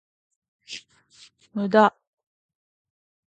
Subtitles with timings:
[1.53, 1.95] 無駄